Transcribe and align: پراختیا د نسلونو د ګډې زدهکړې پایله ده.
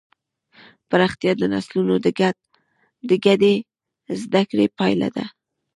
پراختیا 0.89 1.31
د 1.37 1.43
نسلونو 1.53 1.95
د 3.09 3.13
ګډې 3.25 3.55
زدهکړې 4.21 4.65
پایله 4.77 5.07
ده. 5.15 5.25